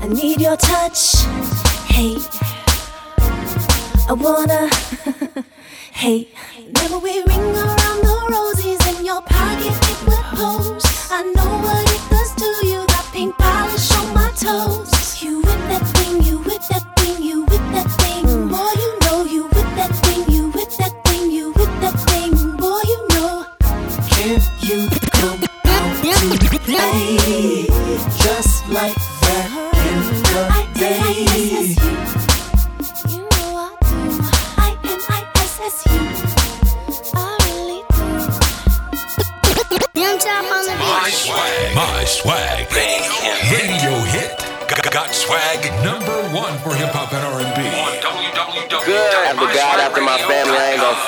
[0.00, 1.16] I need your touch.
[1.88, 2.16] Hey,
[4.08, 4.70] I wanna.
[5.92, 6.28] hey,
[6.72, 9.74] never we ring around the roses in your pocket.
[9.90, 10.84] It would pose.
[11.10, 12.37] I know what it does.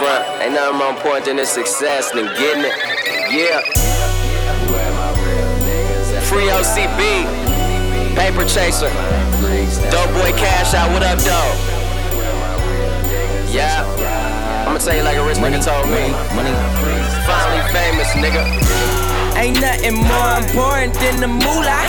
[0.01, 0.25] front.
[0.41, 2.77] Ain't nothing more important than the success than getting it.
[3.29, 3.61] Yeah.
[6.25, 7.29] Free OCB.
[8.17, 8.89] Paper Chaser.
[9.93, 10.89] Dope Boy Cash Out.
[10.93, 11.53] What up, dog?
[13.53, 13.85] Yeah.
[14.67, 16.09] I'ma tell you like a rich nigga told me.
[16.33, 16.55] Money.
[17.29, 18.43] Finally famous, nigga.
[19.37, 21.85] Ain't nothing more important than the moolah.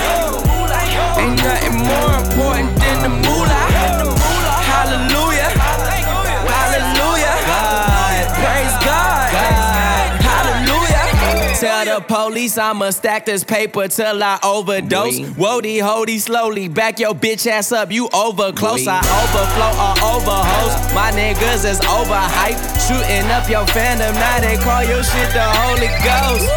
[1.15, 3.70] Ain't nothing more important than the moolah.
[11.61, 15.19] tell the police I'ma stack this paper till I overdose.
[15.37, 17.91] Wody, hody, slowly back your bitch ass up.
[17.91, 20.93] You over close, I overflow or overhost.
[20.95, 24.13] My niggas is overhyped, shooting up your fandom.
[24.13, 26.49] Now they call your shit the Holy Ghost.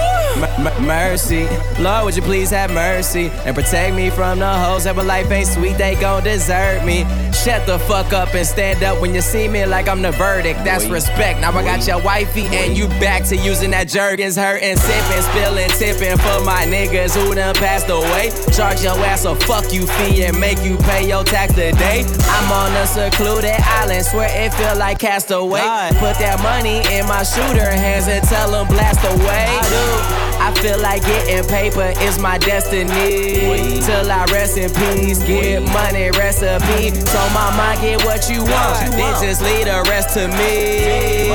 [0.66, 1.46] M- mercy,
[1.78, 5.30] Lord, would you please have mercy and protect me from the hoes that my life
[5.30, 7.04] ain't sweet, they gon' desert me.
[7.32, 10.64] Shut the fuck up and stand up when you see me like I'm the verdict.
[10.64, 11.40] That's respect.
[11.40, 15.68] Now I got your wifey and you back to using that Jergens, hurting, sipping, spilling,
[15.70, 18.30] tipping for my niggas who done passed away.
[18.56, 22.04] Charge your ass a fuck you fee and make you pay your tax today.
[22.28, 25.60] I'm on a secluded island, swear it feel like castaway.
[26.00, 29.46] Put that money in my shooter hands and tell them blast away.
[29.60, 33.80] I feel like getting paper is my destiny.
[33.80, 36.90] Till I rest in peace, get money recipe.
[36.90, 41.28] So my mind get what you want, then just leave the rest to me.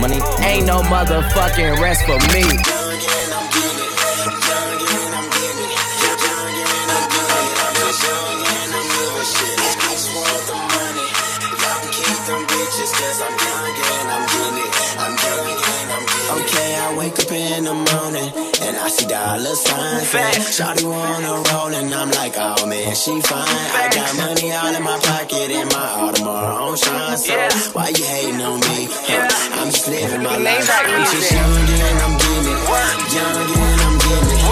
[0.00, 2.73] Money, money, ain't no motherfucking rest for me.
[18.94, 20.06] See dollar signs.
[20.54, 23.42] Shawty wanna roll and I'm like, oh man, she fine.
[23.82, 27.18] I got money all in my pocket and my Audemars on shine.
[27.18, 27.34] So
[27.74, 28.88] why you hating on me?
[29.58, 30.68] I'm just living my life.
[30.70, 32.62] I'm just young and I'm getting it.
[33.14, 34.42] Young and I'm getting it.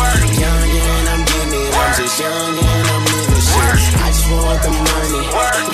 [0.43, 1.71] Young and I'm getting it.
[1.73, 3.95] I'm just young and I'm living shit.
[3.95, 5.23] I just want the money.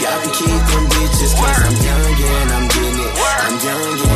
[0.03, 3.13] Y'all can keep them bitches cause I'm young and I'm getting it.
[3.17, 4.08] I'm young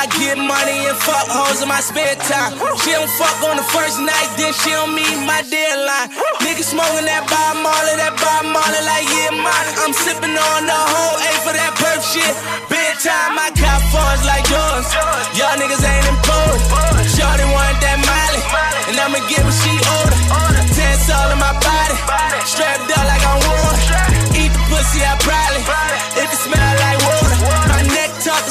[0.00, 2.56] I get money and fuck hoes in my spare time.
[2.80, 6.08] She don't fuck on the first night, then she don't meet my deadline.
[6.40, 9.68] Nigga smoking that Bob Marley, that Bob Marley like yeah, mine.
[9.84, 12.32] I'm sipping on the whole A for that perp shit.
[12.72, 14.88] Bedtime, I got funds like yours.
[15.36, 16.64] Y'all niggas ain't important.
[17.12, 18.40] Shorty want that Miley,
[18.88, 20.16] and I'ma get what she order.
[20.80, 21.96] Tense all in my body,
[22.48, 23.68] strapped up like I'm war.
[24.32, 25.60] Eat the pussy, I probably.
[26.16, 27.36] If it smell like water,
[27.68, 27.99] my talking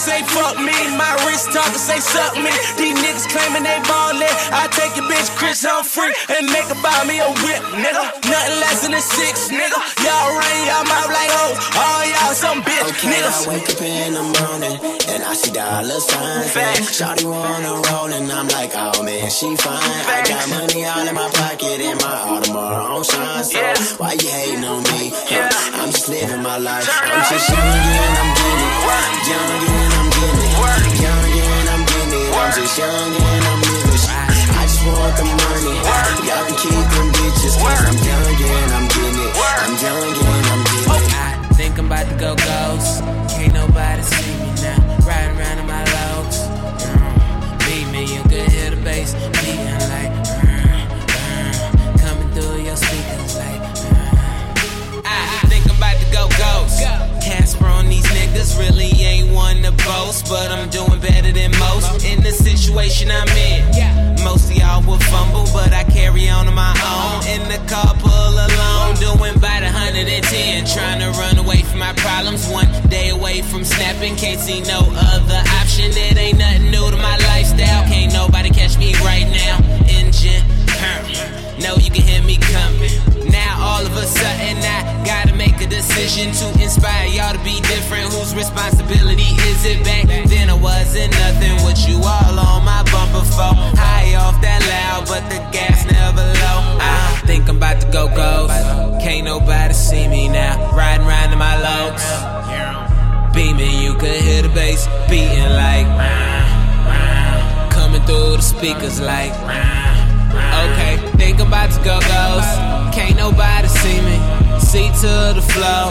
[0.10, 2.50] say fuck me, my wrist talking say suck me.
[2.82, 7.06] These niggas claiming they ballin', I take your bitch Chris Humphrey and make her buy
[7.06, 8.04] me a whip, nigga.
[8.26, 9.78] Nothing less than a six, nigga.
[10.02, 13.46] Y'all ring y'all mouth like hoes, all y'all some bitch Okay, niggas.
[13.46, 14.76] I wake up in the morning
[15.14, 16.58] and I see dollar signs.
[16.90, 19.78] Shawty wanna roll and I'm like, oh man, she fine.
[20.10, 23.44] I got money all in my pocket and my Audemars on shine.
[23.46, 23.62] So
[24.02, 25.14] why you hating on me?
[25.30, 26.90] Huh, I'm just living my life.
[26.90, 28.80] I'm just young and I'm getting it.
[29.30, 31.00] Young and I'm it.
[31.00, 32.36] Young and I'm getting it.
[32.36, 34.04] I'm just young and I'm living.
[34.10, 35.80] I just want the money.
[36.28, 39.32] Y'all can keep them bitches cause I'm young and I'm getting it.
[39.38, 41.14] I'm young and I'm getting it.
[41.16, 43.04] I think I'm about to go ghost.
[43.32, 44.80] Can't nobody see me now.
[45.08, 46.38] Riding around in my lows.
[47.66, 49.79] Beat me, you could hear the bass beating
[56.40, 56.80] ghost.
[57.20, 62.04] Casper on these niggas really ain't one to boast, but I'm doing better than most
[62.06, 64.24] in the situation I'm in.
[64.24, 67.20] Most of y'all will fumble, but I carry on on my own.
[67.28, 70.66] In the car, pull alone, doing about 110.
[70.66, 74.16] Trying to run away from my problems, one day away from snapping.
[74.16, 74.80] Can't see no
[75.14, 75.92] other option.
[75.92, 77.84] It ain't nothing new to my lifestyle.
[77.88, 79.60] Can't nobody catch me right now.
[79.88, 80.44] Engine,
[81.60, 83.19] know you can hear me coming.
[83.60, 88.14] All of a sudden I gotta make a decision to inspire y'all to be different.
[88.14, 89.84] Whose responsibility is it?
[89.84, 91.56] Back then I wasn't nothing.
[91.64, 93.54] What you all on my bumper for?
[93.76, 96.80] High off that loud, but the gas never low.
[96.80, 98.54] I think I'm about to go ghost.
[99.04, 100.72] Can't nobody see me now.
[100.76, 102.04] Riding round in my lows.
[103.34, 105.88] Beaming, you could hear the bass beating like.
[107.72, 109.32] Coming through the speakers like.
[110.64, 112.69] Okay, think I'm about to go ghost.
[112.92, 114.18] Can't nobody see me.
[114.60, 115.86] See to the flow.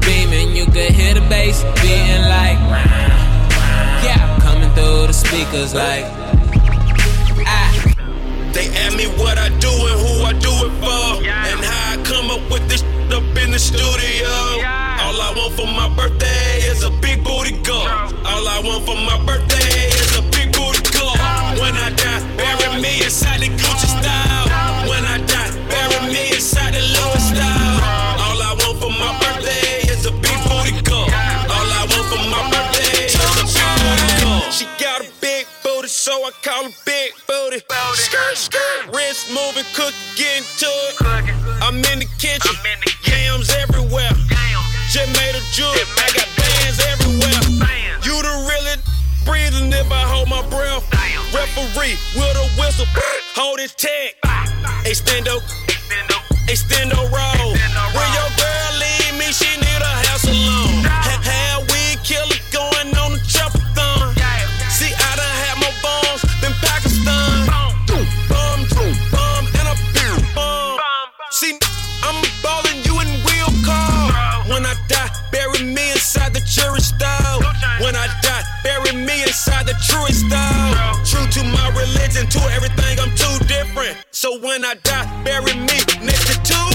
[0.00, 2.58] Beaming, you could hear the bass beating like.
[4.02, 6.04] Yeah, coming through the speakers like.
[7.46, 7.70] Ah.
[8.52, 12.02] They ask me what I do and who I do it for, and how I
[12.02, 14.28] come up with this shit up in the studio.
[15.04, 17.86] All I want for my birthday is a big booty girl.
[18.24, 21.14] All I want for my birthday is a big booty girl.
[21.60, 23.37] When I die, bury me inside
[36.28, 37.64] I call her big booty.
[37.94, 41.00] Skirt, skirt, wrist moving, cook, getting to it.
[41.64, 42.52] I'm in the kitchen,
[43.08, 44.12] yams everywhere.
[44.92, 47.64] Just made a jewel, I got bands everywhere.
[48.04, 48.76] You the really
[49.24, 50.84] breathing if I hold my breath.
[51.32, 52.84] Referee with a whistle,
[53.32, 54.12] hold his tag.
[54.84, 55.40] Extendo,
[56.44, 57.56] extendo roll.
[79.98, 80.94] Truest style.
[81.04, 83.96] True to my religion, to everything, I'm too different.
[84.10, 86.68] So when I die, bury me next to two.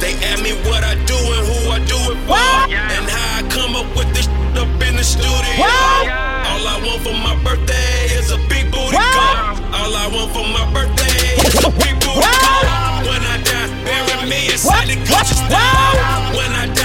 [0.00, 2.36] They ask me what I do and who I do it for.
[2.72, 5.64] And how I come up with this up in the studio.
[5.64, 9.56] All I want for my birthday is a big booty girl.
[9.72, 12.64] All I want for my birthday is a big booty girl.
[13.08, 16.36] When I die, bury me inside the Gucci style.
[16.36, 16.83] When I die,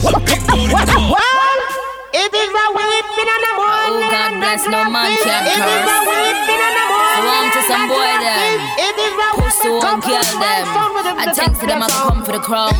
[0.00, 1.60] birthday is a big booty girl.
[2.14, 5.90] It is a whipping and a Oh God bless no man can curse.
[7.14, 8.60] So on to some boy them.
[9.38, 10.66] Pussy one girl them.
[11.18, 12.72] I think to them I come for the crown.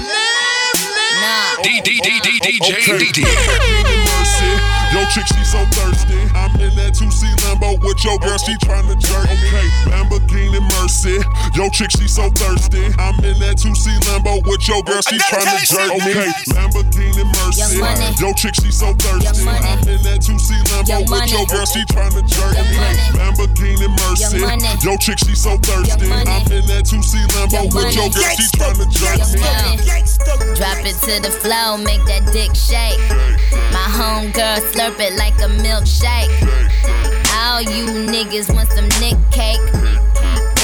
[1.20, 1.62] Nah.
[1.62, 2.98] D D D D DJ Okay.
[2.98, 4.07] D D.
[4.28, 4.52] Mercy.
[4.92, 6.16] Yo, chick, she so thirsty.
[6.36, 9.24] I'm in that 2C Lambo with your girl, she tryna jerk.
[9.24, 11.20] Okay, Lamborghini Mercy.
[11.56, 12.88] Yo, chick, she so thirsty.
[12.98, 15.92] I'm in that 2C Lambo with your girl, she tryna jerk.
[16.00, 17.80] Okay, Lamborghini Mercy.
[18.20, 19.48] Yo, chick, she so thirsty.
[19.48, 22.54] I'm in that 2C Lambo Young with your girl, she tryna jerk.
[22.56, 22.94] Young Okay.
[23.16, 24.40] Lamborghini Mercy.
[24.84, 26.08] Yo, chick, she so thirsty.
[26.08, 29.20] I'm in that 2C Lambo Young with your girl, she tryna jerk.
[29.36, 29.98] Young
[30.56, 32.98] Drop it to the flow, make that dick shake.
[33.72, 33.86] My
[34.18, 36.34] homegirl slurp it like a milkshake.
[37.38, 39.62] All you niggas want some nick cake.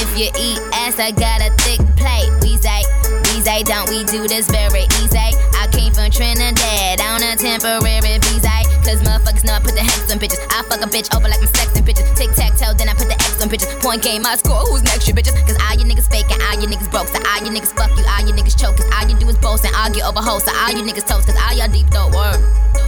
[0.03, 2.31] If you eat ass, I got a thick plate.
[2.43, 2.83] We say,
[3.31, 5.31] we say, don't we do this very easy?
[5.55, 8.51] I came from Trinidad on a temporary visa.
[8.83, 10.43] Cause motherfuckers know I put the hex on bitches.
[10.51, 12.11] I fuck a bitch over like I'm sexing bitches.
[12.17, 13.79] Tic tac toe, then I put the On bitches.
[13.83, 14.57] Point game, I score.
[14.65, 15.37] Who's next, you bitches?
[15.47, 17.09] Cause all you niggas fake and all you niggas broke.
[17.09, 18.79] So all you niggas fuck you, all you niggas choke.
[18.79, 20.45] Cause all you do is boast and argue over hoes.
[20.45, 21.27] So all you niggas toast.
[21.27, 22.13] Cause all y'all deep throat.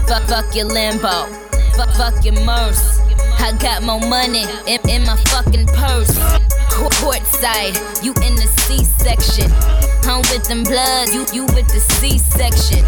[0.09, 1.29] Fuck, fuck your limbo.
[1.77, 3.01] Fuck, fuck your merce.
[3.39, 6.16] I got more money in, in my fucking purse.
[6.70, 7.74] Court, courtside,
[8.05, 9.51] you in the C section.
[10.09, 12.84] I'm with them bloods, you, you with the C section.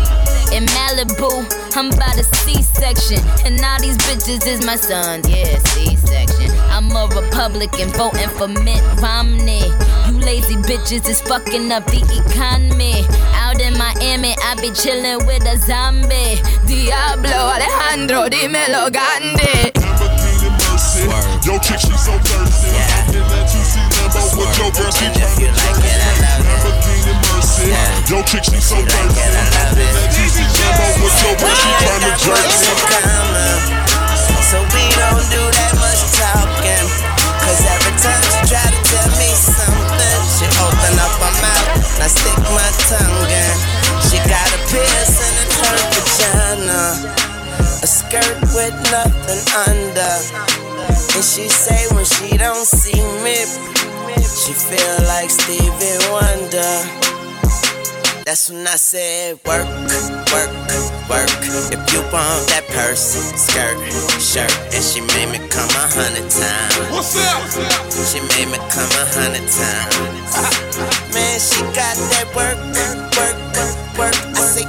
[0.55, 1.44] In Malibu,
[1.76, 3.18] I'm by the C section.
[3.44, 6.51] And all these bitches is my sons, yeah, C section.
[6.70, 9.66] I'm a Republican voting for Mitt Romney.
[10.07, 13.05] You lazy bitches is fucking up the economy.
[13.34, 16.38] Out in Miami, I be chilling with a zombie.
[16.66, 19.97] Diablo Alejandro, dímelo Gandhi.
[20.79, 21.03] Mercy.
[21.43, 22.70] Yo, chick, she so thirsty.
[22.70, 25.83] I'm in that 2C Lambo with your girl, she tryna jerk.
[26.39, 27.74] Lamborghini Mercy.
[28.07, 29.26] Yo, chick, she so thirsty.
[29.26, 32.47] I'm in that 2C Lambo with your girl, she tryna jerk.
[34.47, 36.87] So we don't do that much talking.
[37.43, 42.07] Cause every time she try to tell me something, she open up her mouth and
[42.07, 43.55] I stick my tongue in.
[44.07, 47.18] She got a piercing in her vagina.
[47.83, 49.07] A skirt with nothing.
[49.07, 49.07] And
[51.39, 53.39] she say when she don't see me,
[54.26, 56.74] she feel like Stevie Wonder.
[58.26, 59.64] That's when I said work,
[60.34, 60.51] work,
[61.07, 61.30] work.
[61.70, 63.78] If you want that purse, skirt,
[64.18, 66.91] shirt, and she made me come a hundred times.
[66.91, 67.47] What's up?
[68.11, 69.95] She made me come a hundred times.
[71.14, 72.78] Man, she got that work, work, work.
[72.78, 72.88] I say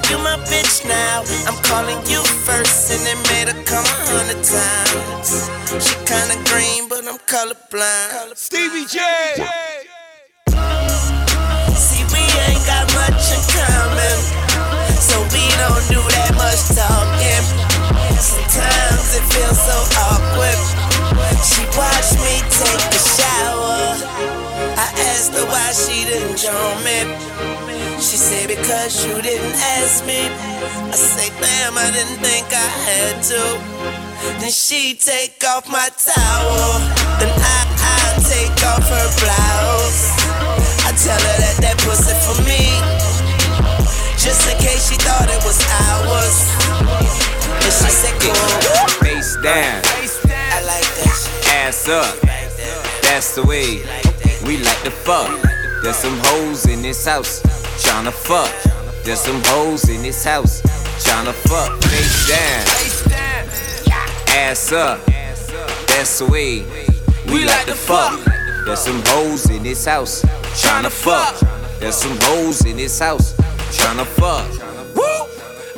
[0.09, 1.23] you my bitch now.
[1.45, 5.49] I'm calling you first, and it made her come a hundred times.
[5.77, 8.35] She kinda green, but I'm colorblind.
[8.35, 8.97] Stevie J.
[11.77, 14.17] See, we ain't got much in common,
[14.97, 17.45] so we don't do that much talking.
[18.17, 19.77] Sometimes it feels so
[20.09, 20.59] awkward.
[21.45, 24.18] She watched me take a shower.
[24.79, 27.03] I asked her why she didn't join me.
[27.99, 30.31] She said because you didn't ask me.
[30.87, 33.43] I say damn, I didn't think I had to.
[34.39, 36.79] Then she take off my towel,
[37.19, 40.15] then I I take off her blouse.
[40.87, 42.71] I tell her that that pussy for me,
[44.15, 45.59] just in case she thought it was
[45.91, 46.37] ours.
[47.67, 48.31] And she said cool.
[49.03, 49.83] Face down,
[50.55, 51.53] I like that shit.
[51.67, 52.15] ass up.
[53.03, 54.08] That's the way
[54.49, 55.29] we like to fuck.
[55.83, 57.39] There's some hoes in this house
[57.83, 58.51] tryna fuck.
[59.03, 60.63] There's some hoes in this house
[61.05, 61.79] tryna fuck.
[61.83, 62.65] Face down,
[64.35, 65.05] ass up.
[65.85, 66.65] That's the way
[67.27, 68.19] we like to fuck.
[68.65, 70.23] There's some hoes in this house
[70.63, 71.35] tryna fuck.
[71.79, 73.33] There's some hoes in this house
[73.77, 74.49] tryna fuck.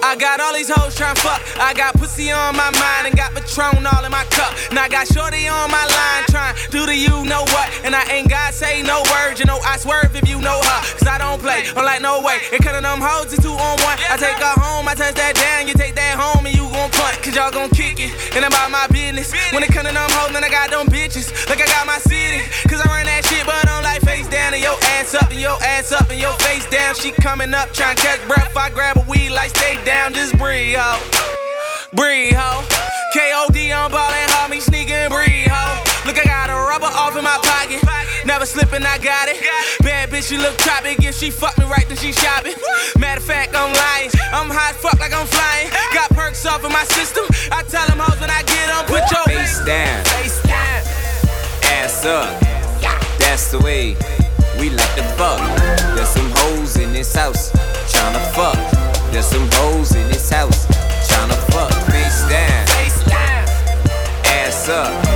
[0.03, 1.41] I got all these hoes trying fuck.
[1.61, 4.53] I got pussy on my mind and got Patron all in my cup.
[4.69, 7.69] And I got Shorty on my line trying do the you know what.
[7.85, 10.79] And I ain't got say no words, you know I swerve if you know her.
[10.97, 12.41] Cause I don't play, I'm like no way.
[12.51, 13.97] And cutting them hoes is two on one.
[14.09, 16.89] I take her home, I touch that down, you take that home and you gon'
[16.91, 17.21] punt.
[17.21, 19.29] Cause y'all gon' kick it, and I'm about my business.
[19.53, 21.29] When it come to them hoes, then I got them bitches.
[21.45, 24.61] Like I got my city, cause I run that shit, but I'm like face and
[24.61, 26.93] your ass up and your ass up and your face down.
[26.95, 28.51] She coming up trying to catch breath.
[28.57, 30.13] I grab a weed like stay down.
[30.13, 30.99] Just breathe, ho.
[31.95, 32.59] Breathe, ho.
[33.15, 35.79] KOD on ball and homie sneaking breathe, ho.
[36.03, 37.79] Look, I got a rubber off in my pocket.
[38.27, 39.39] Never slipping, I got it.
[39.83, 40.99] Bad bitch, she look tropic.
[40.99, 42.55] If she fuck me right, then she shopping.
[42.99, 44.11] Matter of fact, I'm lying.
[44.35, 45.71] I'm high as fuck like I'm flying.
[45.93, 47.23] Got perks off in my system.
[47.55, 50.03] I tell them hoes when I get them, put your face down.
[50.19, 50.83] Face down.
[51.71, 52.41] Ass up.
[53.17, 53.95] That's the way
[54.61, 55.39] we like to fuck.
[55.95, 57.49] There's some hoes in this house,
[57.91, 59.11] tryna fuck.
[59.11, 60.67] There's some hoes in this house,
[61.07, 61.73] tryna fuck.
[61.89, 63.47] Face down, face down,
[64.23, 65.10] ass up.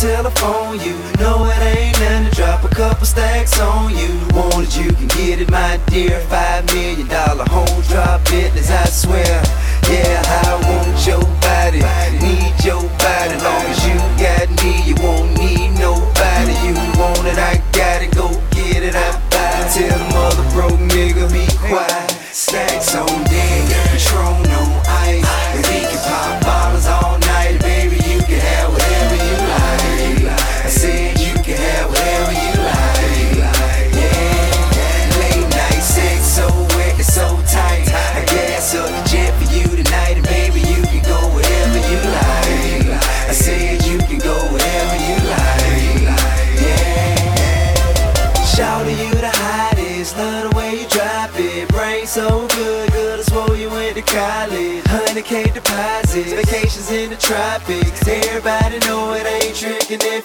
[0.00, 0.96] Telephone, you.
[1.20, 4.08] know it ain't nothing to drop a couple stacks on you.
[4.32, 6.18] Want it, you can get it, my dear.
[6.20, 9.39] Five million dollar home drop business, I swear.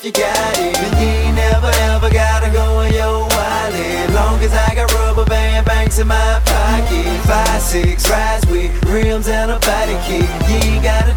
[0.05, 0.77] you got it.
[0.77, 4.13] and you ain't never ever gotta go in your wallet.
[4.13, 7.19] Long as I got rubber band banks in my pocket.
[7.25, 10.29] Five, six rides with rims and a body kit.
[10.47, 11.15] You ain't gotta